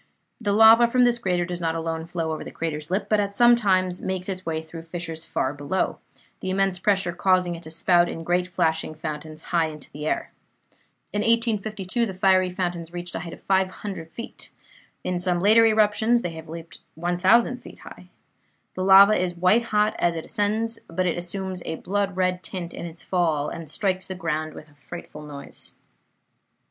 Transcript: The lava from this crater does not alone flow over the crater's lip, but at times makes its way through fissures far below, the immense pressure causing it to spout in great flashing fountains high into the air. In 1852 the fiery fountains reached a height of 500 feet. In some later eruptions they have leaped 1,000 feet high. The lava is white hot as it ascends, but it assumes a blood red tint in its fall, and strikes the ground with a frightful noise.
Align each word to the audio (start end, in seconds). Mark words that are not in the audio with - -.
The 0.41 0.51
lava 0.51 0.87
from 0.87 1.03
this 1.03 1.19
crater 1.19 1.45
does 1.45 1.61
not 1.61 1.75
alone 1.75 2.07
flow 2.07 2.31
over 2.31 2.43
the 2.43 2.49
crater's 2.49 2.89
lip, 2.89 3.05
but 3.07 3.19
at 3.19 3.35
times 3.57 4.01
makes 4.01 4.27
its 4.27 4.43
way 4.43 4.63
through 4.63 4.81
fissures 4.81 5.25
far 5.25 5.53
below, 5.53 5.99
the 6.39 6.49
immense 6.49 6.79
pressure 6.79 7.11
causing 7.13 7.53
it 7.53 7.61
to 7.61 7.69
spout 7.69 8.09
in 8.09 8.23
great 8.23 8.47
flashing 8.47 8.95
fountains 8.95 9.43
high 9.53 9.67
into 9.67 9.91
the 9.91 10.07
air. 10.07 10.31
In 11.13 11.21
1852 11.21 12.07
the 12.07 12.15
fiery 12.15 12.49
fountains 12.51 12.91
reached 12.91 13.13
a 13.13 13.19
height 13.19 13.31
of 13.33 13.43
500 13.43 14.09
feet. 14.09 14.49
In 15.03 15.19
some 15.19 15.39
later 15.39 15.67
eruptions 15.67 16.23
they 16.23 16.31
have 16.31 16.49
leaped 16.49 16.79
1,000 16.95 17.57
feet 17.61 17.77
high. 17.81 18.07
The 18.73 18.83
lava 18.83 19.13
is 19.13 19.35
white 19.35 19.65
hot 19.65 19.95
as 19.99 20.15
it 20.15 20.25
ascends, 20.25 20.79
but 20.87 21.05
it 21.05 21.15
assumes 21.19 21.61
a 21.63 21.75
blood 21.75 22.17
red 22.17 22.41
tint 22.41 22.73
in 22.73 22.87
its 22.87 23.03
fall, 23.03 23.49
and 23.49 23.69
strikes 23.69 24.07
the 24.07 24.15
ground 24.15 24.55
with 24.55 24.67
a 24.67 24.73
frightful 24.73 25.21
noise. 25.21 25.73